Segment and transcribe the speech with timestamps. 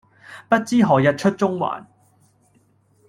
[0.49, 1.85] 不知何日出中環